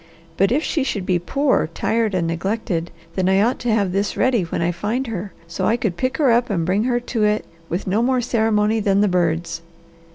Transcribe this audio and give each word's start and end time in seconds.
But 0.35 0.51
if 0.51 0.63
she 0.63 0.83
should 0.83 1.05
be 1.05 1.19
poor, 1.19 1.69
tired, 1.75 2.15
and 2.15 2.25
neglected, 2.25 2.89
then 3.13 3.29
I 3.29 3.39
ought 3.39 3.59
to 3.59 3.71
have 3.71 3.91
this 3.91 4.17
ready 4.17 4.41
when 4.41 4.59
I 4.59 4.71
find 4.71 5.05
her, 5.05 5.31
so 5.47 5.67
I 5.67 5.77
could 5.77 5.95
pick 5.95 6.17
her 6.17 6.31
up 6.31 6.49
and 6.49 6.65
bring 6.65 6.85
her 6.85 6.99
to 6.99 7.23
it, 7.23 7.45
with 7.69 7.85
no 7.85 8.01
more 8.01 8.19
ceremony 8.19 8.79
than 8.79 9.01
the 9.01 9.07
birds." 9.07 9.61